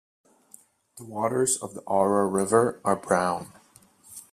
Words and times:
The 0.97 1.03
waters 1.03 1.57
of 1.57 1.75
the 1.75 1.81
Aura 1.81 2.25
river 2.25 2.81
are 2.83 2.95
brown. 2.95 3.53